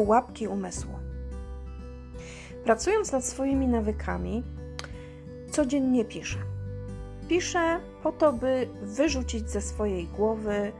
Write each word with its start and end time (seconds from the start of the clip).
pułapki 0.00 0.48
umysłu. 0.48 0.92
Pracując 2.64 3.12
nad 3.12 3.24
swoimi 3.24 3.68
nawykami, 3.68 4.42
codziennie 5.50 6.04
piszę. 6.04 6.38
Piszę 7.28 7.80
po 8.02 8.12
to, 8.12 8.32
by 8.32 8.68
wyrzucić 8.82 9.50
ze 9.50 9.60
swojej 9.60 10.06
głowy 10.06 10.72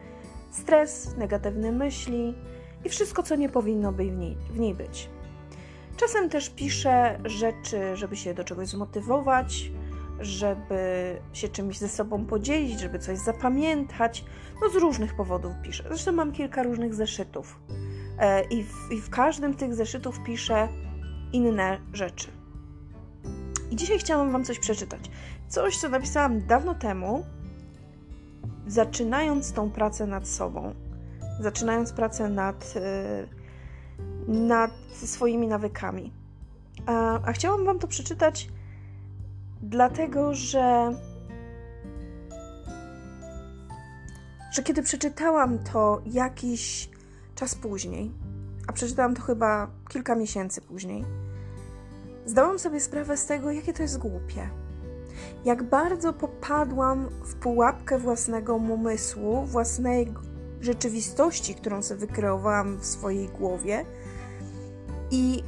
stres, 0.50 1.16
negatywne 1.16 1.72
myśli 1.72 2.34
i 2.84 2.88
wszystko, 2.88 3.22
co 3.22 3.36
nie 3.36 3.48
powinno 3.48 3.92
by 3.92 4.04
w 4.04 4.16
niej, 4.16 4.36
w 4.50 4.58
niej 4.58 4.74
być. 4.74 5.08
Czasem 5.96 6.28
też 6.28 6.50
piszę 6.50 7.20
rzeczy, 7.24 7.96
żeby 7.96 8.16
się 8.16 8.34
do 8.34 8.44
czegoś 8.44 8.68
zmotywować, 8.68 9.72
żeby 10.20 11.16
się 11.32 11.48
czymś 11.48 11.78
ze 11.78 11.88
sobą 11.88 12.26
podzielić, 12.26 12.80
żeby 12.80 12.98
coś 12.98 13.18
zapamiętać. 13.18 14.24
No 14.62 14.70
z 14.70 14.74
różnych 14.74 15.16
powodów 15.16 15.52
piszę. 15.62 15.84
Zresztą 15.88 16.12
mam 16.12 16.32
kilka 16.32 16.62
różnych 16.62 16.94
zeszytów. 16.94 17.60
E, 18.20 18.44
I 18.44 18.64
w, 18.64 18.92
I 18.92 19.00
w 19.00 19.10
każdym 19.10 19.54
z 19.54 19.56
tych 19.56 19.74
zeszytów 19.74 20.22
piszę 20.22 20.68
inne 21.32 21.78
rzeczy. 21.92 22.28
I 23.70 23.76
dzisiaj 23.76 23.98
chciałam 23.98 24.32
Wam 24.32 24.44
coś 24.44 24.58
przeczytać. 24.58 25.00
Coś, 25.48 25.78
co 25.78 25.88
napisałam 25.88 26.46
dawno 26.46 26.74
temu, 26.74 27.24
zaczynając 28.66 29.52
tą 29.52 29.70
pracę 29.70 30.06
nad 30.06 30.28
sobą, 30.28 30.74
zaczynając 31.40 31.92
pracę 31.92 32.28
nad, 32.28 32.74
e, 32.76 33.26
nad 34.28 34.70
swoimi 35.04 35.46
nawykami. 35.46 36.12
A, 36.86 37.20
a 37.22 37.32
chciałam 37.32 37.64
Wam 37.64 37.78
to 37.78 37.86
przeczytać 37.86 38.48
dlatego, 39.62 40.34
że 40.34 40.94
że 44.52 44.62
kiedy 44.62 44.82
przeczytałam 44.82 45.58
to 45.58 46.00
jakiś 46.06 46.90
czas 47.40 47.54
później, 47.54 48.12
a 48.66 48.72
przeczytałam 48.72 49.14
to 49.14 49.22
chyba 49.22 49.70
kilka 49.88 50.14
miesięcy 50.14 50.60
później, 50.60 51.04
zdałam 52.26 52.58
sobie 52.58 52.80
sprawę 52.80 53.16
z 53.16 53.26
tego, 53.26 53.50
jakie 53.50 53.72
to 53.72 53.82
jest 53.82 53.98
głupie. 53.98 54.50
Jak 55.44 55.62
bardzo 55.62 56.12
popadłam 56.12 57.08
w 57.24 57.34
pułapkę 57.34 57.98
własnego 57.98 58.56
umysłu, 58.56 59.46
własnej 59.46 60.14
rzeczywistości, 60.60 61.54
którą 61.54 61.82
sobie 61.82 62.00
wykreowałam 62.00 62.76
w 62.76 62.86
swojej 62.86 63.28
głowie 63.28 63.84
i 65.10 65.42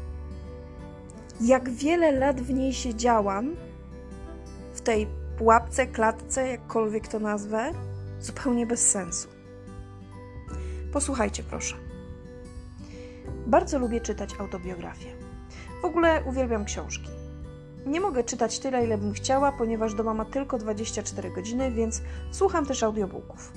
jak 1.41 1.71
wiele 1.71 2.13
lat 2.13 2.41
w 2.41 2.55
niej 2.55 2.73
siedziałam, 2.73 3.57
w 4.75 4.81
tej 4.81 5.07
pułapce, 5.39 5.87
klatce, 5.87 6.49
jakkolwiek 6.49 7.09
to 7.09 7.19
nazwę, 7.19 7.71
zupełnie 8.21 8.67
bez 8.67 8.91
sensu. 8.91 9.42
Posłuchajcie, 10.93 11.43
proszę. 11.43 11.77
Bardzo 13.47 13.79
lubię 13.79 14.01
czytać 14.01 14.31
autobiografię. 14.39 15.09
W 15.83 15.85
ogóle 15.85 16.23
uwielbiam 16.27 16.65
książki. 16.65 17.11
Nie 17.87 18.01
mogę 18.01 18.25
czytać 18.25 18.59
tyle, 18.59 18.85
ile 18.85 18.99
bym 18.99 19.13
chciała, 19.13 19.53
ponieważ 19.53 19.95
doma 19.95 20.15
ma 20.15 20.25
tylko 20.25 20.59
24 20.59 21.31
godziny, 21.31 21.71
więc 21.71 22.03
słucham 22.31 22.67
też 22.67 22.83
audiobooków. 22.83 23.53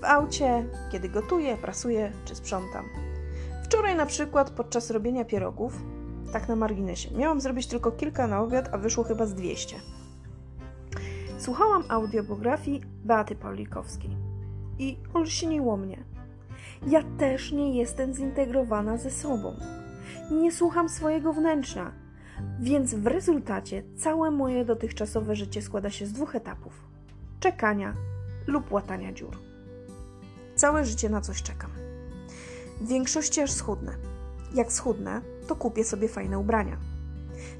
W 0.00 0.04
aucie, 0.04 0.68
kiedy 0.92 1.08
gotuję, 1.08 1.56
prasuję 1.56 2.12
czy 2.24 2.34
sprzątam. 2.34 2.84
Wczoraj 3.64 3.96
na 3.96 4.06
przykład 4.06 4.50
podczas 4.50 4.90
robienia 4.90 5.24
pierogów, 5.24 5.82
tak 6.32 6.48
na 6.48 6.56
marginesie, 6.56 7.10
miałam 7.16 7.40
zrobić 7.40 7.66
tylko 7.66 7.92
kilka 7.92 8.26
na 8.26 8.40
obiad, 8.40 8.68
a 8.72 8.78
wyszło 8.78 9.04
chyba 9.04 9.26
z 9.26 9.34
200. 9.34 9.76
Słuchałam 11.38 11.84
audiobiografii 11.88 12.80
Beaty 13.04 13.36
Paulikowskiej 13.36 14.16
i 14.78 14.98
olśniło 15.14 15.76
mnie. 15.76 16.13
Ja 16.86 17.02
też 17.18 17.52
nie 17.52 17.78
jestem 17.78 18.14
zintegrowana 18.14 18.96
ze 18.96 19.10
sobą. 19.10 19.56
Nie 20.30 20.52
słucham 20.52 20.88
swojego 20.88 21.32
wnętrza, 21.32 21.92
więc 22.60 22.94
w 22.94 23.06
rezultacie 23.06 23.82
całe 23.96 24.30
moje 24.30 24.64
dotychczasowe 24.64 25.36
życie 25.36 25.62
składa 25.62 25.90
się 25.90 26.06
z 26.06 26.12
dwóch 26.12 26.34
etapów: 26.34 26.72
czekania 27.40 27.94
lub 28.46 28.72
łatania 28.72 29.12
dziur. 29.12 29.38
Całe 30.54 30.84
życie 30.84 31.08
na 31.08 31.20
coś 31.20 31.42
czekam. 31.42 31.70
W 32.80 32.88
większości 32.88 33.40
aż 33.40 33.52
schudnę. 33.52 33.96
Jak 34.54 34.72
schudnę, 34.72 35.20
to 35.46 35.56
kupię 35.56 35.84
sobie 35.84 36.08
fajne 36.08 36.38
ubrania. 36.38 36.76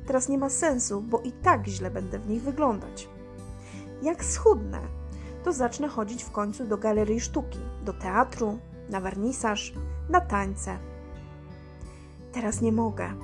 Teraz 0.06 0.28
nie 0.28 0.38
ma 0.38 0.50
sensu, 0.50 1.00
bo 1.00 1.20
i 1.20 1.32
tak 1.32 1.66
źle 1.66 1.90
będę 1.90 2.18
w 2.18 2.28
nich 2.28 2.42
wyglądać. 2.42 3.08
Jak 4.02 4.24
schudnę, 4.24 4.80
to 5.44 5.52
zacznę 5.52 5.88
chodzić 5.88 6.24
w 6.24 6.30
końcu 6.30 6.64
do 6.64 6.78
galerii 6.78 7.20
sztuki, 7.20 7.58
do 7.84 7.92
teatru, 7.92 8.58
na 8.90 9.00
wernisaż, 9.00 9.74
na 10.08 10.20
tańce. 10.20 10.78
Teraz 12.32 12.60
nie 12.60 12.72
mogę, 12.72 13.14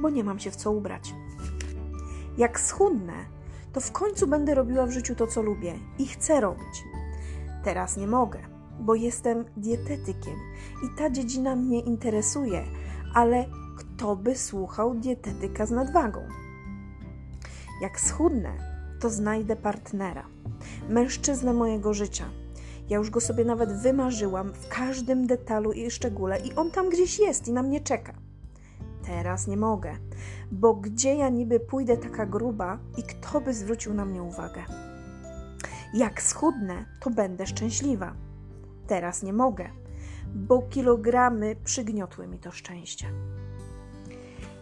bo 0.00 0.10
nie 0.10 0.24
mam 0.24 0.38
się 0.38 0.50
w 0.50 0.56
co 0.56 0.72
ubrać. 0.72 1.14
Jak 2.38 2.60
schudnę, 2.60 3.14
to 3.72 3.80
w 3.80 3.92
końcu 3.92 4.26
będę 4.26 4.54
robiła 4.54 4.86
w 4.86 4.90
życiu 4.90 5.14
to, 5.14 5.26
co 5.26 5.42
lubię 5.42 5.74
i 5.98 6.06
chcę 6.06 6.40
robić. 6.40 6.84
Teraz 7.64 7.96
nie 7.96 8.06
mogę, 8.06 8.38
bo 8.80 8.94
jestem 8.94 9.44
dietetykiem 9.56 10.34
i 10.84 10.98
ta 10.98 11.10
dziedzina 11.10 11.56
mnie 11.56 11.80
interesuje, 11.80 12.64
ale 13.14 13.44
kto 13.76 14.16
by 14.16 14.36
słuchał 14.36 14.94
dietetyka 14.94 15.66
z 15.66 15.70
nadwagą? 15.70 16.20
Jak 17.82 18.00
schudnę, 18.00 18.52
to 19.00 19.10
znajdę 19.10 19.56
partnera, 19.56 20.26
mężczyznę 20.88 21.52
mojego 21.52 21.94
życia. 21.94 22.24
Ja 22.88 22.98
już 22.98 23.10
go 23.10 23.20
sobie 23.20 23.44
nawet 23.44 23.72
wymarzyłam 23.72 24.52
w 24.52 24.68
każdym 24.68 25.26
detalu 25.26 25.72
i 25.72 25.90
szczególe, 25.90 26.40
i 26.40 26.54
on 26.54 26.70
tam 26.70 26.90
gdzieś 26.90 27.18
jest 27.18 27.48
i 27.48 27.52
na 27.52 27.62
mnie 27.62 27.80
czeka. 27.80 28.12
Teraz 29.06 29.46
nie 29.46 29.56
mogę, 29.56 29.96
bo 30.52 30.74
gdzie 30.74 31.14
ja 31.14 31.28
niby 31.28 31.60
pójdę 31.60 31.96
taka 31.96 32.26
gruba 32.26 32.78
i 32.96 33.02
kto 33.02 33.40
by 33.40 33.54
zwrócił 33.54 33.94
na 33.94 34.04
mnie 34.04 34.22
uwagę? 34.22 34.62
Jak 35.94 36.22
schudnę, 36.22 36.84
to 37.00 37.10
będę 37.10 37.46
szczęśliwa. 37.46 38.14
Teraz 38.86 39.22
nie 39.22 39.32
mogę, 39.32 39.68
bo 40.34 40.62
kilogramy 40.62 41.56
przygniotły 41.64 42.26
mi 42.26 42.38
to 42.38 42.50
szczęście. 42.50 43.06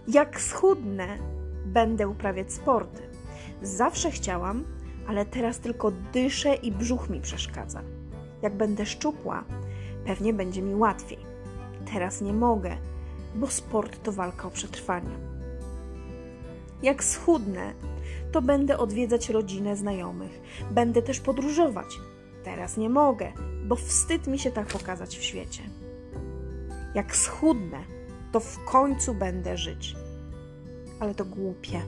Jak 0.08 0.40
schudnę, 0.40 1.18
będę 1.66 2.08
uprawiać 2.08 2.52
sporty. 2.52 3.02
Zawsze 3.62 4.10
chciałam, 4.10 4.64
ale 5.08 5.26
teraz 5.26 5.58
tylko 5.58 5.92
dyszę 6.12 6.54
i 6.54 6.72
brzuch 6.72 7.10
mi 7.10 7.20
przeszkadza. 7.20 7.82
Jak 8.42 8.56
będę 8.56 8.86
szczupła, 8.86 9.44
pewnie 10.04 10.32
będzie 10.32 10.62
mi 10.62 10.74
łatwiej. 10.74 11.18
Teraz 11.92 12.20
nie 12.20 12.32
mogę, 12.32 12.76
bo 13.34 13.46
sport 13.46 14.02
to 14.02 14.12
walka 14.12 14.48
o 14.48 14.50
przetrwanie. 14.50 15.16
Jak 16.82 17.04
schudnę, 17.04 17.74
to 18.32 18.42
będę 18.42 18.78
odwiedzać 18.78 19.28
rodzinę 19.28 19.76
znajomych. 19.76 20.40
Będę 20.70 21.02
też 21.02 21.20
podróżować. 21.20 21.86
Teraz 22.44 22.76
nie 22.76 22.90
mogę, 22.90 23.32
bo 23.64 23.76
wstyd 23.76 24.26
mi 24.26 24.38
się 24.38 24.50
tak 24.50 24.66
pokazać 24.66 25.16
w 25.18 25.22
świecie. 25.22 25.62
Jak 26.94 27.16
schudnę, 27.16 27.78
to 28.32 28.40
w 28.40 28.64
końcu 28.64 29.14
będę 29.14 29.56
żyć. 29.56 29.96
Ale 31.00 31.14
to 31.14 31.24
głupie. 31.24 31.82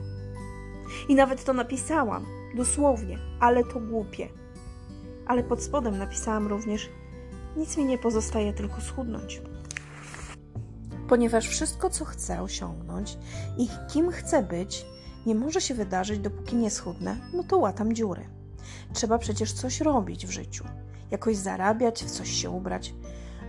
I 1.09 1.15
nawet 1.15 1.43
to 1.43 1.53
napisałam, 1.53 2.25
dosłownie, 2.55 3.19
ale 3.39 3.63
to 3.63 3.79
głupie. 3.79 4.29
Ale 5.25 5.43
pod 5.43 5.63
spodem 5.63 5.97
napisałam 5.97 6.47
również: 6.47 6.89
Nic 7.57 7.77
mi 7.77 7.85
nie 7.85 7.97
pozostaje, 7.97 8.53
tylko 8.53 8.81
schudnąć. 8.81 9.41
Ponieważ 11.09 11.47
wszystko, 11.47 11.89
co 11.89 12.05
chcę 12.05 12.41
osiągnąć 12.41 13.17
i 13.57 13.69
kim 13.93 14.11
chcę 14.11 14.43
być, 14.43 14.85
nie 15.25 15.35
może 15.35 15.61
się 15.61 15.73
wydarzyć, 15.73 16.19
dopóki 16.19 16.55
nie 16.55 16.69
schudnę, 16.69 17.17
no 17.33 17.43
to 17.43 17.57
łatam 17.57 17.93
dziury. 17.93 18.29
Trzeba 18.93 19.17
przecież 19.17 19.53
coś 19.53 19.81
robić 19.81 20.25
w 20.27 20.31
życiu, 20.31 20.65
jakoś 21.11 21.37
zarabiać, 21.37 22.03
w 22.03 22.11
coś 22.11 22.29
się 22.29 22.49
ubrać. 22.49 22.93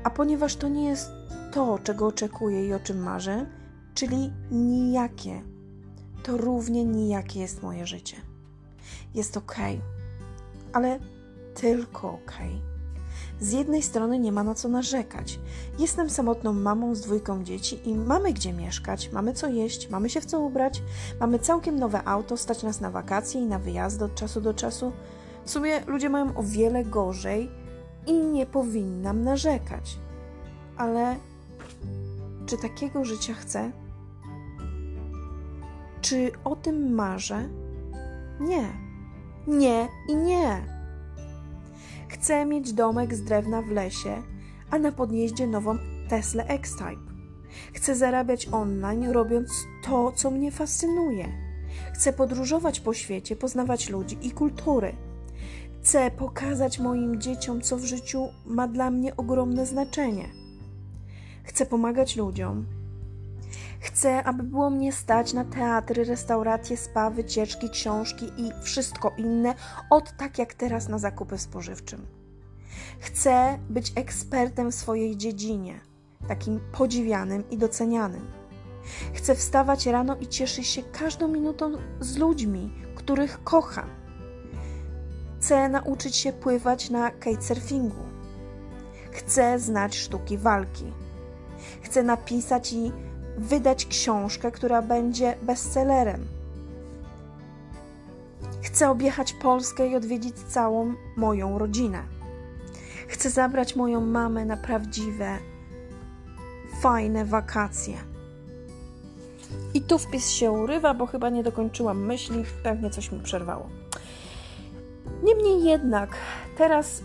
A 0.05 0.11
ponieważ 0.11 0.57
to 0.57 0.69
nie 0.69 0.89
jest 0.89 1.11
to, 1.53 1.79
czego 1.79 2.07
oczekuję 2.07 2.67
i 2.67 2.73
o 2.73 2.81
czym 2.81 2.99
marzę, 2.99 3.47
czyli 3.95 4.33
nijakie 4.51 5.43
to 6.23 6.37
równie 6.37 6.85
nijakie 6.85 7.41
jest 7.41 7.63
moje 7.63 7.87
życie. 7.87 8.17
Jest 9.15 9.37
ok, 9.37 9.57
ale 10.73 10.99
tylko 11.61 12.13
ok. 12.13 12.33
Z 13.41 13.53
jednej 13.53 13.83
strony 13.83 14.19
nie 14.19 14.33
ma 14.33 14.43
na 14.43 14.55
co 14.55 14.69
narzekać. 14.69 15.41
Jestem 15.79 16.11
samotną 16.11 16.53
mamą 16.53 16.95
z 16.95 17.01
dwójką 17.01 17.45
dzieci 17.45 17.89
i 17.89 17.95
mamy 17.95 18.33
gdzie 18.33 18.53
mieszkać, 18.53 19.13
mamy 19.13 19.33
co 19.33 19.49
jeść, 19.49 19.91
mamy 19.91 20.11
się 20.11 20.21
w 20.21 20.27
co 20.27 20.41
ubrać, 20.41 20.83
mamy 21.21 21.39
całkiem 21.39 21.79
nowe 21.79 22.05
auto, 22.05 22.37
stać 22.37 22.63
nas 22.63 22.81
na 22.81 22.91
wakacje 22.91 23.41
i 23.41 23.47
na 23.47 23.59
wyjazdy 23.59 24.05
od 24.05 24.15
czasu 24.15 24.41
do 24.41 24.55
czasu. 24.55 24.93
W 25.45 25.51
sumie 25.51 25.81
ludzie 25.87 26.09
mają 26.09 26.37
o 26.37 26.43
wiele 26.43 26.85
gorzej 26.85 27.51
i 28.07 28.13
nie 28.13 28.47
powinnam 28.47 29.25
narzekać. 29.25 29.99
Ale 30.77 31.17
czy 32.47 32.57
takiego 32.59 33.05
życia 33.05 33.35
chcę? 33.35 33.71
Czy 36.01 36.31
o 36.45 36.57
tym 36.57 36.95
marzę? 36.95 37.49
Nie. 38.41 38.73
Nie 39.47 39.89
i 40.09 40.17
nie. 40.17 40.76
Chcę 42.21 42.47
mieć 42.47 42.73
domek 42.73 43.15
z 43.15 43.23
drewna 43.23 43.63
w 43.63 43.71
lesie, 43.71 44.23
a 44.71 44.79
na 44.79 44.93
podjeździe 44.93 45.47
nową 45.47 45.79
Tesla 46.09 46.45
X-Type. 46.45 47.13
Chcę 47.73 47.97
zarabiać 47.97 48.49
online, 48.53 49.11
robiąc 49.11 49.51
to, 49.85 50.13
co 50.13 50.31
mnie 50.31 50.53
fascynuje. 50.53 51.29
Chcę 51.95 52.13
podróżować 52.13 52.81
po 52.81 52.95
świecie, 52.95 53.37
poznawać 53.37 53.91
ludzi 53.91 54.19
i 54.23 54.31
kultury. 54.31 54.93
Chcę 55.83 56.11
pokazać 56.11 56.79
moim 56.79 57.21
dzieciom, 57.21 57.61
co 57.61 57.77
w 57.77 57.85
życiu 57.85 58.29
ma 58.47 58.69
dla 58.69 58.91
mnie 58.91 59.17
ogromne 59.17 59.67
znaczenie. 59.67 60.29
Chcę 61.45 61.67
pomagać 61.67 62.17
ludziom. 62.17 62.67
Chcę, 63.81 64.25
aby 64.25 64.43
było 64.43 64.71
mnie 64.71 64.93
stać 64.93 65.33
na 65.33 65.45
teatry, 65.45 66.05
restauracje, 66.05 66.77
spa, 66.77 67.11
wycieczki, 67.11 67.71
książki 67.71 68.27
i 68.37 68.51
wszystko 68.63 69.13
inne, 69.19 69.55
od 69.91 70.17
tak 70.17 70.39
jak 70.39 70.55
teraz 70.55 70.89
na 70.89 70.99
zakupy 70.99 71.39
spożywczym. 71.39 72.07
Chcę 73.01 73.59
być 73.71 73.93
ekspertem 73.95 74.73
w 74.73 74.75
swojej 74.75 75.17
dziedzinie, 75.17 75.81
takim 76.29 76.61
podziwianym 76.73 77.51
i 77.51 77.59
docenianym. 77.59 78.27
Chcę 79.15 79.35
wstawać 79.35 79.87
rano 79.87 80.17
i 80.17 80.27
cieszyć 80.27 80.67
się 80.67 80.83
każdą 80.83 81.29
minutą 81.29 81.73
z 82.01 82.17
ludźmi, 82.17 82.73
których 82.95 83.45
kocham. 83.45 83.91
Chcę 85.41 85.69
nauczyć 85.69 86.17
się 86.17 86.33
pływać 86.33 86.91
na 86.91 87.11
kitesurfingu. 87.11 88.03
Chcę 89.11 89.59
znać 89.59 89.97
sztuki 89.97 90.39
walki. 90.39 90.93
Chcę 91.83 92.03
napisać 92.03 92.73
i 92.73 92.93
wydać 93.37 93.87
książkę, 93.87 94.53
która 94.53 94.83
będzie 94.83 95.37
bestsellerem. 95.43 96.27
Chcę 98.63 98.91
objechać 98.91 99.33
Polskę 99.33 99.89
i 99.89 99.97
odwiedzić 99.97 100.35
całą 100.49 100.95
moją 101.17 101.59
rodzinę. 101.59 102.03
Chcę 103.09 103.31
zabrać 103.31 103.77
moją 103.77 104.01
mamę 104.01 104.45
na 104.45 104.57
prawdziwe, 104.57 105.39
fajne 106.81 107.25
wakacje. 107.25 107.97
I 109.75 109.81
tu 109.81 109.99
wpis 109.99 110.31
się 110.31 110.51
urywa, 110.51 110.95
bo 110.95 111.07
chyba 111.07 111.31
nie 111.31 111.43
dokończyłam 111.43 112.05
myśli, 112.05 112.45
pewnie 112.63 112.91
coś 112.91 113.13
mi 113.13 113.21
przerwało. 113.21 113.69
Niemniej 115.23 115.65
jednak, 115.65 116.17
teraz 116.59 117.03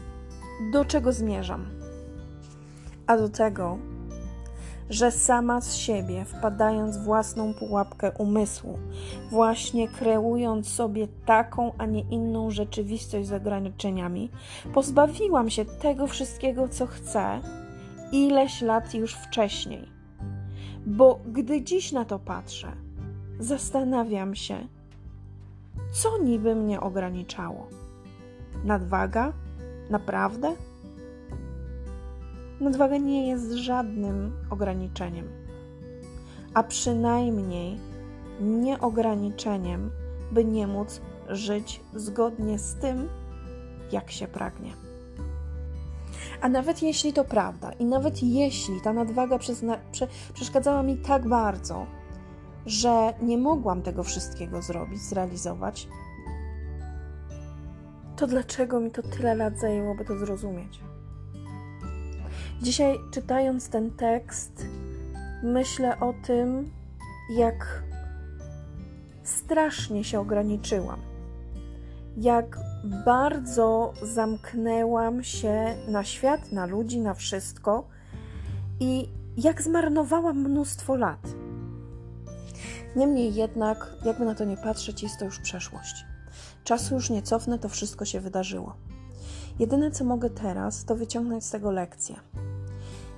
do 0.72 0.86
czego 0.86 1.14
zmierzam? 1.14 1.66
A 3.08 3.18
do 3.18 3.30
tego, 3.30 3.78
że 4.92 5.12
sama 5.12 5.62
z 5.62 5.76
siebie, 5.76 6.26
wpadając 6.26 6.98
w 6.98 7.04
własną 7.04 7.54
pułapkę 7.54 8.12
umysłu, 8.12 8.80
właśnie 9.30 9.88
kreując 9.88 10.68
sobie 10.68 11.08
taką, 11.26 11.72
a 11.78 11.86
nie 11.86 12.02
inną 12.02 12.52
rzeczywistość 12.52 13.28
z 13.28 13.34
ograniczeniami, 13.34 14.30
pozbawiłam 14.74 15.50
się 15.50 15.66
tego 15.66 16.08
wszystkiego, 16.08 16.70
co 16.70 16.88
chcę, 16.88 17.42
ileś 18.12 18.62
lat 18.62 18.94
już 18.94 19.14
wcześniej. 19.14 19.88
Bo 20.86 21.20
gdy 21.26 21.62
dziś 21.62 21.92
na 21.92 22.06
to 22.06 22.20
patrzę, 22.20 22.72
zastanawiam 23.40 24.36
się, 24.36 24.68
co 25.92 26.18
niby 26.18 26.56
mnie 26.56 26.82
ograniczało. 26.82 27.68
Nadwaga? 28.64 29.34
Naprawdę? 29.90 30.56
Nadwaga 32.62 32.98
nie 32.98 33.30
jest 33.30 33.52
żadnym 33.52 34.34
ograniczeniem, 34.50 35.28
a 36.54 36.64
przynajmniej 36.64 37.80
nie 38.42 38.80
ograniczeniem, 38.80 39.92
by 40.32 40.46
nie 40.46 40.68
móc 40.68 41.02
żyć 41.30 41.82
zgodnie 41.94 42.60
z 42.60 42.76
tym, 42.76 43.10
jak 43.92 44.12
się 44.12 44.28
pragnie. 44.28 44.74
A 46.42 46.50
nawet 46.50 46.82
jeśli 46.82 47.14
to 47.14 47.24
prawda, 47.24 47.72
i 47.72 47.86
nawet 47.86 48.24
jeśli 48.24 48.82
ta 48.82 48.94
nadwaga 48.94 49.40
przeszkadzała 50.34 50.84
mi 50.84 50.98
tak 50.98 51.28
bardzo, 51.28 51.86
że 52.66 53.14
nie 53.22 53.38
mogłam 53.38 53.82
tego 53.82 54.04
wszystkiego 54.04 54.62
zrobić, 54.62 55.02
zrealizować, 55.02 55.88
to 58.16 58.28
dlaczego 58.28 58.80
mi 58.80 58.92
to 58.92 59.02
tyle 59.04 59.36
lat 59.36 59.60
zajęło, 59.60 59.96
by 59.96 60.06
to 60.06 60.18
zrozumieć? 60.18 60.80
Dzisiaj, 62.62 63.00
czytając 63.12 63.70
ten 63.70 63.92
tekst, 63.92 64.66
myślę 65.44 66.00
o 66.00 66.14
tym, 66.26 66.72
jak 67.36 67.84
strasznie 69.24 70.04
się 70.04 70.20
ograniczyłam, 70.20 71.00
jak 72.18 72.60
bardzo 73.06 73.94
zamknęłam 74.02 75.24
się 75.24 75.76
na 75.88 76.04
świat, 76.04 76.52
na 76.52 76.66
ludzi, 76.66 77.00
na 77.00 77.14
wszystko 77.14 77.88
i 78.80 79.10
jak 79.38 79.62
zmarnowałam 79.62 80.38
mnóstwo 80.38 80.96
lat. 80.96 81.28
Niemniej 82.96 83.36
jednak, 83.36 83.94
jakby 84.06 84.26
na 84.26 84.36
to 84.36 84.46
nie 84.46 84.58
patrzeć, 84.58 85.04
jest 85.04 85.20
to 85.20 85.26
już 85.26 85.40
przeszłość. 85.40 86.06
Czasu 86.64 86.96
już 86.96 87.10
nie 87.10 87.22
cofnę, 87.22 87.60
to 87.60 87.70
wszystko 87.70 88.06
się 88.06 88.20
wydarzyło. 88.20 88.76
Jedyne, 89.60 89.92
co 89.92 90.04
mogę 90.04 90.30
teraz, 90.30 90.86
to 90.86 90.96
wyciągnąć 90.96 91.46
z 91.46 91.52
tego 91.52 91.72
lekcję. 91.72 92.16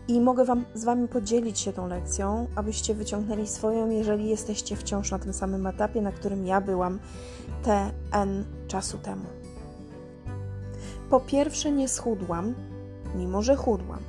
I 0.08 0.22
mogę 0.22 0.46
wam, 0.46 0.66
z 0.74 0.84
Wami 0.84 1.08
podzielić 1.08 1.60
się 1.60 1.74
tą 1.74 1.88
lekcją, 1.88 2.48
abyście 2.56 2.96
wyciągnęli 2.96 3.48
swoją, 3.48 3.90
jeżeli 3.90 4.30
jesteście 4.30 4.76
wciąż 4.76 5.12
na 5.12 5.20
tym 5.20 5.34
samym 5.34 5.68
etapie, 5.68 6.02
na 6.02 6.12
którym 6.12 6.46
ja 6.46 6.62
byłam 6.62 7.00
te 7.64 7.92
N 8.12 8.46
czasu 8.68 8.98
temu. 8.98 9.26
Po 11.10 11.20
pierwsze, 11.20 11.72
nie 11.72 11.88
schudłam, 11.88 12.54
mimo 13.16 13.42
że 13.42 13.56
chudłam. 13.56 14.00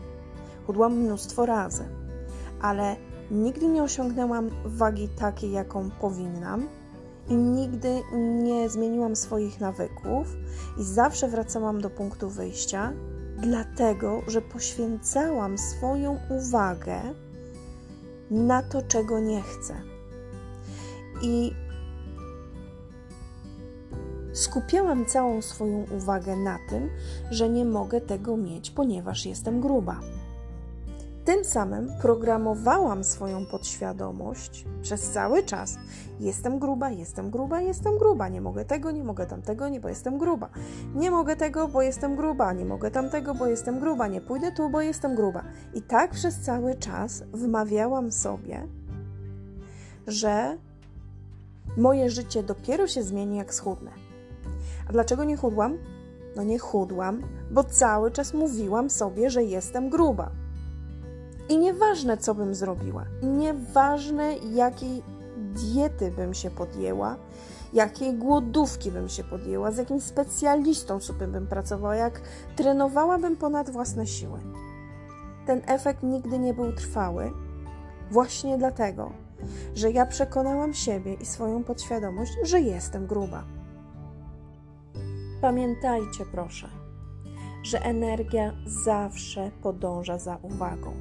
Chudłam 0.66 0.96
mnóstwo 0.96 1.46
razy, 1.46 1.84
ale 2.60 2.96
nigdy 3.30 3.68
nie 3.68 3.82
osiągnęłam 3.82 4.50
wagi 4.64 5.08
takiej, 5.08 5.52
jaką 5.52 5.90
powinnam 5.90 6.68
i 7.28 7.34
nigdy 7.34 8.02
nie 8.42 8.68
zmieniłam 8.68 9.16
swoich 9.16 9.60
nawyków 9.60 10.36
i 10.78 10.84
zawsze 10.84 11.28
wracałam 11.28 11.80
do 11.80 11.90
punktu 11.90 12.30
wyjścia, 12.30 12.92
dlatego 13.46 14.22
że 14.26 14.42
poświęcałam 14.42 15.58
swoją 15.58 16.18
uwagę 16.30 17.00
na 18.30 18.62
to, 18.62 18.82
czego 18.82 19.20
nie 19.20 19.42
chcę. 19.42 19.74
I 21.22 21.52
skupiałam 24.32 25.06
całą 25.06 25.42
swoją 25.42 25.86
uwagę 25.96 26.36
na 26.36 26.58
tym, 26.68 26.90
że 27.30 27.48
nie 27.48 27.64
mogę 27.64 28.00
tego 28.00 28.36
mieć, 28.36 28.70
ponieważ 28.70 29.26
jestem 29.26 29.60
gruba. 29.60 30.00
Tym 31.24 31.44
samym 31.44 31.92
programowałam 32.02 33.04
swoją 33.04 33.46
podświadomość 33.46 34.64
przez 34.82 35.10
cały 35.10 35.42
czas. 35.42 35.76
Jestem 36.20 36.58
gruba, 36.58 36.90
jestem 36.90 37.30
gruba, 37.30 37.60
jestem 37.60 37.98
gruba. 37.98 38.28
Nie 38.28 38.40
mogę 38.40 38.64
tego, 38.64 38.90
nie 38.90 39.04
mogę 39.04 39.26
tamtego, 39.26 39.68
nie, 39.68 39.80
bo 39.80 39.88
jestem 39.88 40.18
gruba. 40.18 40.48
Nie 40.94 41.10
mogę 41.10 41.36
tego, 41.36 41.68
bo 41.68 41.82
jestem 41.82 42.16
gruba. 42.16 42.52
Nie 42.52 42.64
mogę 42.64 42.90
tamtego, 42.90 43.34
bo 43.34 43.46
jestem 43.46 43.80
gruba. 43.80 44.06
Nie 44.06 44.20
pójdę 44.20 44.52
tu, 44.52 44.70
bo 44.70 44.80
jestem 44.80 45.14
gruba. 45.14 45.44
I 45.74 45.82
tak 45.82 46.10
przez 46.10 46.40
cały 46.40 46.74
czas 46.74 47.22
wmawiałam 47.32 48.12
sobie, 48.12 48.68
że 50.06 50.58
moje 51.76 52.10
życie 52.10 52.42
dopiero 52.42 52.86
się 52.86 53.02
zmieni, 53.02 53.36
jak 53.36 53.54
schudnę. 53.54 53.90
A 54.88 54.92
dlaczego 54.92 55.24
nie 55.24 55.36
chudłam? 55.36 55.78
No 56.36 56.42
nie 56.42 56.58
chudłam, 56.58 57.22
bo 57.50 57.64
cały 57.64 58.10
czas 58.10 58.34
mówiłam 58.34 58.90
sobie, 58.90 59.30
że 59.30 59.42
jestem 59.42 59.90
gruba. 59.90 60.43
I 61.48 61.58
nieważne, 61.58 62.16
co 62.16 62.34
bym 62.34 62.54
zrobiła, 62.54 63.04
nieważne, 63.22 64.36
jakiej 64.36 65.02
diety 65.36 66.10
bym 66.10 66.34
się 66.34 66.50
podjęła, 66.50 67.16
jakiej 67.72 68.14
głodówki 68.14 68.90
bym 68.90 69.08
się 69.08 69.24
podjęła, 69.24 69.70
z 69.70 69.76
jakim 69.76 70.00
specjalistą 70.00 71.00
sobie 71.00 71.26
bym 71.26 71.46
pracowała, 71.46 71.96
jak 71.96 72.20
trenowałabym 72.56 73.36
ponad 73.36 73.70
własne 73.70 74.06
siły. 74.06 74.38
Ten 75.46 75.62
efekt 75.66 76.02
nigdy 76.02 76.38
nie 76.38 76.54
był 76.54 76.72
trwały, 76.72 77.32
właśnie 78.10 78.58
dlatego, 78.58 79.10
że 79.74 79.90
ja 79.90 80.06
przekonałam 80.06 80.74
siebie 80.74 81.14
i 81.14 81.26
swoją 81.26 81.64
podświadomość, 81.64 82.32
że 82.42 82.60
jestem 82.60 83.06
gruba. 83.06 83.44
Pamiętajcie, 85.40 86.24
proszę, 86.32 86.68
że 87.62 87.82
energia 87.82 88.52
zawsze 88.66 89.50
podąża 89.62 90.18
za 90.18 90.38
uwagą 90.42 90.94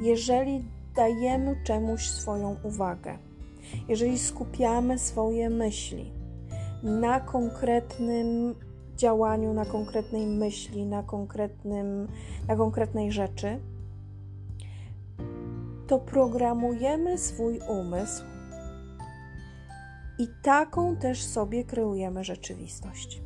jeżeli 0.00 0.64
dajemy 0.96 1.56
czemuś 1.64 2.08
swoją 2.08 2.56
uwagę, 2.62 3.18
jeżeli 3.88 4.18
skupiamy 4.18 4.98
swoje 4.98 5.50
myśli 5.50 6.12
na 6.82 7.20
konkretnym 7.20 8.54
działaniu, 8.96 9.54
na 9.54 9.64
konkretnej 9.64 10.26
myśli, 10.26 10.86
na, 10.86 11.02
konkretnym, 11.02 12.08
na 12.48 12.56
konkretnej 12.56 13.12
rzeczy, 13.12 13.60
to 15.86 15.98
programujemy 15.98 17.18
swój 17.18 17.60
umysł 17.68 18.24
i 20.18 20.28
taką 20.42 20.96
też 20.96 21.24
sobie 21.24 21.64
kreujemy 21.64 22.24
rzeczywistość. 22.24 23.22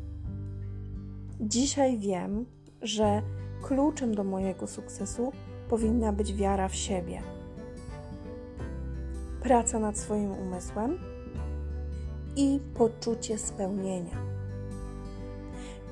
Dzisiaj 1.40 1.98
wiem, 1.98 2.46
że 2.82 3.22
kluczem 3.62 4.14
do 4.14 4.24
mojego 4.24 4.66
sukcesu 4.66 5.32
powinna 5.72 6.12
być 6.12 6.34
wiara 6.34 6.68
w 6.68 6.74
siebie. 6.74 7.22
praca 9.42 9.78
nad 9.78 9.98
swoim 9.98 10.32
umysłem 10.32 10.98
i 12.36 12.60
poczucie 12.74 13.38
spełnienia. 13.38 14.16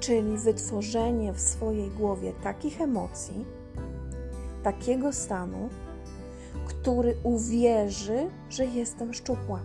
Czyli 0.01 0.39
wytworzenie 0.39 1.33
w 1.33 1.41
swojej 1.41 1.91
głowie 1.91 2.33
takich 2.43 2.81
emocji, 2.81 3.45
takiego 4.63 5.13
stanu, 5.13 5.69
który 6.67 7.17
uwierzy, 7.23 8.31
że 8.51 8.67
jestem 8.67 9.15
szczupła, 9.15 9.61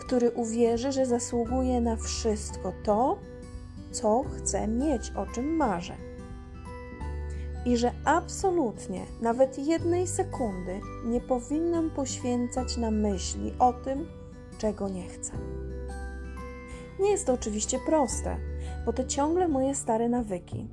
który 0.00 0.30
uwierzy, 0.30 0.92
że 0.92 1.06
zasługuje 1.06 1.80
na 1.80 1.96
wszystko 1.96 2.72
to, 2.84 3.18
co 3.90 4.24
chcę 4.36 4.68
mieć, 4.68 5.10
o 5.10 5.26
czym 5.26 5.56
marzę. 5.56 6.07
I 7.68 7.76
że 7.76 7.92
absolutnie 8.04 9.06
nawet 9.20 9.58
jednej 9.58 10.06
sekundy 10.06 10.80
nie 11.04 11.20
powinnam 11.20 11.90
poświęcać 11.90 12.76
na 12.76 12.90
myśli 12.90 13.52
o 13.58 13.72
tym, 13.72 14.06
czego 14.58 14.88
nie 14.88 15.08
chcę. 15.08 15.32
Nie 17.00 17.10
jest 17.10 17.26
to 17.26 17.32
oczywiście 17.32 17.78
proste, 17.86 18.36
bo 18.86 18.92
to 18.92 19.04
ciągle 19.04 19.48
moje 19.48 19.74
stare 19.74 20.08
nawyki, 20.08 20.68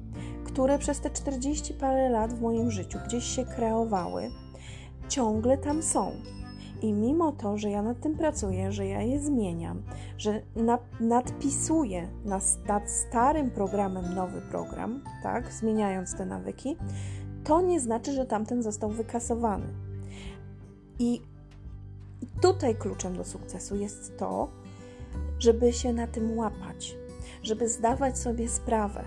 które 0.45 0.79
przez 0.79 0.99
te 0.99 1.09
40 1.09 1.73
parę 1.73 2.09
lat 2.09 2.33
w 2.33 2.41
moim 2.41 2.71
życiu 2.71 2.99
gdzieś 3.07 3.23
się 3.23 3.45
kreowały, 3.45 4.29
ciągle 5.09 5.57
tam 5.57 5.83
są. 5.83 6.11
I 6.81 6.93
mimo 6.93 7.31
to, 7.31 7.57
że 7.57 7.69
ja 7.69 7.81
nad 7.81 7.99
tym 7.99 8.17
pracuję, 8.17 8.71
że 8.71 8.87
ja 8.87 9.01
je 9.01 9.19
zmieniam, 9.19 9.83
że 10.17 10.41
na, 10.55 10.79
nadpisuję 10.99 12.07
nad 12.25 12.89
starym 12.89 13.51
programem 13.51 14.15
nowy 14.15 14.41
program, 14.41 15.03
tak, 15.23 15.53
zmieniając 15.53 16.15
te 16.15 16.25
nawyki, 16.25 16.77
to 17.43 17.61
nie 17.61 17.79
znaczy, 17.79 18.11
że 18.11 18.25
tamten 18.25 18.63
został 18.63 18.89
wykasowany. 18.89 19.65
I 20.99 21.21
tutaj 22.41 22.75
kluczem 22.75 23.17
do 23.17 23.23
sukcesu 23.23 23.75
jest 23.75 24.17
to, 24.17 24.47
żeby 25.39 25.73
się 25.73 25.93
na 25.93 26.07
tym 26.07 26.37
łapać, 26.37 26.95
żeby 27.43 27.69
zdawać 27.69 28.17
sobie 28.17 28.49
sprawę, 28.49 29.03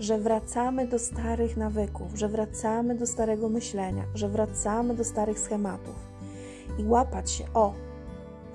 że 0.00 0.18
wracamy 0.18 0.88
do 0.88 0.98
starych 0.98 1.56
nawyków, 1.56 2.14
że 2.14 2.28
wracamy 2.28 2.94
do 2.94 3.06
starego 3.06 3.48
myślenia, 3.48 4.04
że 4.14 4.28
wracamy 4.28 4.94
do 4.94 5.04
starych 5.04 5.38
schematów 5.38 6.09
i 6.78 6.84
łapać 6.84 7.30
się, 7.30 7.44
o, 7.54 7.74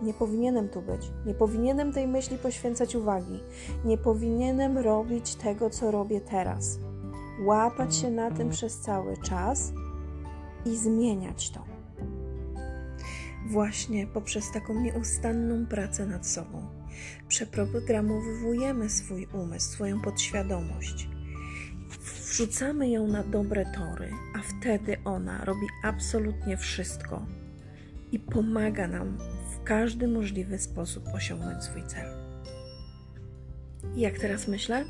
nie 0.01 0.13
powinienem 0.13 0.69
tu 0.69 0.81
być, 0.81 1.11
nie 1.25 1.33
powinienem 1.33 1.93
tej 1.93 2.07
myśli 2.07 2.37
poświęcać 2.37 2.95
uwagi, 2.95 3.39
nie 3.85 3.97
powinienem 3.97 4.77
robić 4.77 5.35
tego, 5.35 5.69
co 5.69 5.91
robię 5.91 6.21
teraz. 6.21 6.79
Łapać 7.45 7.95
się 7.95 8.11
na 8.11 8.31
tym 8.31 8.49
przez 8.49 8.79
cały 8.79 9.17
czas 9.17 9.73
i 10.65 10.77
zmieniać 10.77 11.49
to. 11.49 11.63
Właśnie 13.49 14.07
poprzez 14.07 14.51
taką 14.51 14.81
nieustanną 14.81 15.65
pracę 15.65 16.05
nad 16.05 16.27
sobą 16.27 16.75
przeprogramowujemy 17.27 18.89
swój 18.89 19.27
umysł, 19.33 19.71
swoją 19.71 20.01
podświadomość. 20.01 21.09
Wrzucamy 22.29 22.89
ją 22.89 23.07
na 23.07 23.23
dobre 23.23 23.65
tory, 23.65 24.11
a 24.35 24.41
wtedy 24.41 24.97
ona 25.05 25.45
robi 25.45 25.67
absolutnie 25.83 26.57
wszystko 26.57 27.25
i 28.15 28.19
pomaga 28.19 28.87
nam 28.87 29.17
w 29.51 29.63
każdy 29.63 30.07
możliwy 30.07 30.59
sposób 30.59 31.03
osiągnąć 31.13 31.63
swój 31.63 31.83
cel. 31.87 32.07
I 33.95 34.01
jak 34.01 34.19
teraz 34.19 34.47
myślę? 34.47 34.85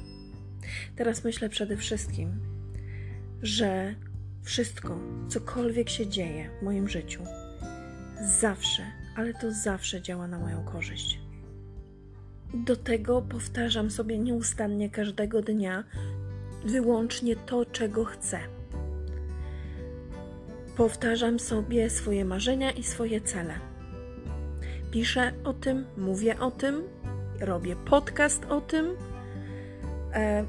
Teraz 0.96 1.24
myślę 1.24 1.50
przede 1.50 1.77
wszystkim, 1.77 2.39
że 3.41 3.96
wszystko, 4.44 5.00
cokolwiek 5.29 5.89
się 5.89 6.08
dzieje 6.08 6.50
w 6.60 6.63
moim 6.63 6.89
życiu, 6.89 7.24
zawsze, 8.39 8.84
ale 9.15 9.34
to 9.34 9.51
zawsze 9.51 10.01
działa 10.01 10.27
na 10.27 10.39
moją 10.39 10.63
korzyść. 10.63 11.20
Do 12.53 12.75
tego 12.75 13.22
powtarzam 13.22 13.91
sobie 13.91 14.17
nieustannie 14.17 14.89
każdego 14.89 15.41
dnia 15.41 15.84
wyłącznie 16.65 17.36
to, 17.36 17.65
czego 17.65 18.05
chcę. 18.05 18.39
Powtarzam 20.75 21.39
sobie 21.39 21.89
swoje 21.89 22.25
marzenia 22.25 22.72
i 22.72 22.84
swoje 22.84 23.22
cele. 23.22 23.53
Piszę 24.91 25.34
o 25.44 25.53
tym, 25.53 25.86
mówię 25.98 26.39
o 26.39 26.51
tym, 26.51 26.84
robię 27.39 27.75
podcast 27.75 28.46
o 28.46 28.62
tym. 28.62 28.96
E, 30.13 30.46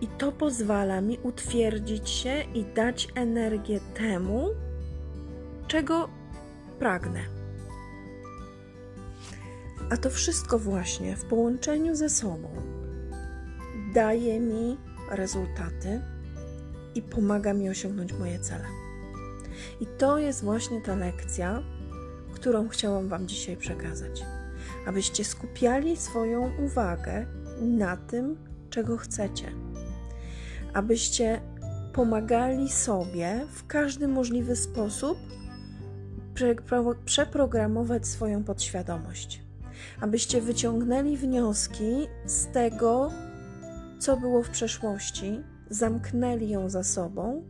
I 0.00 0.06
to 0.06 0.32
pozwala 0.32 1.00
mi 1.00 1.18
utwierdzić 1.22 2.10
się 2.10 2.42
i 2.54 2.64
dać 2.64 3.08
energię 3.14 3.80
temu, 3.94 4.48
czego 5.68 6.08
pragnę. 6.78 7.20
A 9.90 9.96
to 9.96 10.10
wszystko 10.10 10.58
właśnie 10.58 11.16
w 11.16 11.24
połączeniu 11.24 11.94
ze 11.94 12.10
sobą 12.10 12.48
daje 13.94 14.40
mi 14.40 14.76
rezultaty 15.10 16.00
i 16.94 17.02
pomaga 17.02 17.54
mi 17.54 17.70
osiągnąć 17.70 18.12
moje 18.12 18.38
cele. 18.38 18.64
I 19.80 19.86
to 19.86 20.18
jest 20.18 20.44
właśnie 20.44 20.80
ta 20.80 20.94
lekcja, 20.96 21.62
którą 22.34 22.68
chciałam 22.68 23.08
Wam 23.08 23.28
dzisiaj 23.28 23.56
przekazać. 23.56 24.24
Abyście 24.86 25.24
skupiali 25.24 25.96
swoją 25.96 26.56
uwagę 26.64 27.26
na 27.60 27.96
tym, 27.96 28.36
czego 28.70 28.96
chcecie. 28.96 29.52
Abyście 30.74 31.40
pomagali 31.92 32.70
sobie 32.70 33.46
w 33.52 33.66
każdy 33.66 34.08
możliwy 34.08 34.56
sposób 34.56 35.18
przeprogramować 37.04 38.06
swoją 38.06 38.44
podświadomość. 38.44 39.42
Abyście 40.00 40.40
wyciągnęli 40.40 41.16
wnioski 41.16 42.08
z 42.26 42.46
tego, 42.46 43.10
co 43.98 44.16
było 44.16 44.42
w 44.42 44.50
przeszłości, 44.50 45.40
zamknęli 45.70 46.48
ją 46.48 46.68
za 46.68 46.82
sobą 46.82 47.44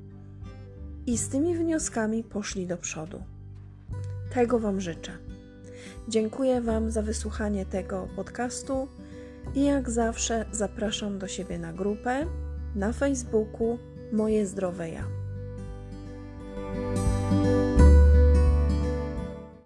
i 1.07 1.19
z 1.19 1.29
tymi 1.29 1.57
wnioskami 1.57 2.25
poszli 2.25 2.67
do 2.67 2.77
przodu. 2.77 3.23
Tego 4.35 4.59
Wam 4.59 4.81
życzę. 4.81 5.13
Dziękuję 6.09 6.61
Wam 6.61 6.91
za 6.91 7.03
wysłuchanie 7.03 7.67
tego 7.67 8.09
podcastu 8.17 8.89
i 9.55 9.65
jak 9.65 9.91
zawsze 9.91 10.45
zapraszam 10.53 11.19
do 11.19 11.29
siebie 11.29 11.59
na 11.59 11.73
grupę 11.73 12.27
na 12.75 12.93
Facebooku 12.93 13.79
Moje 14.13 14.47
Zdrowe 14.47 14.91
Ja. 14.91 15.22